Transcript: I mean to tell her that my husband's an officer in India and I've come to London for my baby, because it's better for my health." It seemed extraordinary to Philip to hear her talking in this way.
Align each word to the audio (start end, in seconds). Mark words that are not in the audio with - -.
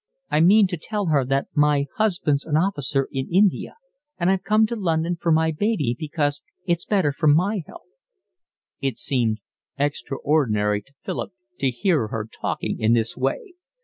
I 0.31 0.39
mean 0.39 0.65
to 0.65 0.77
tell 0.81 1.09
her 1.13 1.23
that 1.25 1.49
my 1.53 1.85
husband's 1.97 2.43
an 2.43 2.57
officer 2.57 3.07
in 3.11 3.29
India 3.31 3.75
and 4.17 4.31
I've 4.31 4.41
come 4.41 4.65
to 4.65 4.75
London 4.75 5.15
for 5.15 5.31
my 5.31 5.51
baby, 5.51 5.95
because 5.99 6.41
it's 6.65 6.85
better 6.87 7.11
for 7.11 7.27
my 7.27 7.61
health." 7.67 7.91
It 8.81 8.97
seemed 8.97 9.41
extraordinary 9.77 10.81
to 10.81 10.93
Philip 11.03 11.33
to 11.59 11.69
hear 11.69 12.07
her 12.07 12.25
talking 12.27 12.79
in 12.79 12.93
this 12.93 13.15
way. 13.15 13.53